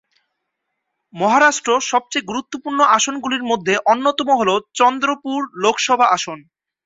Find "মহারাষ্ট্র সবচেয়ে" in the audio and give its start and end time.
1.13-2.27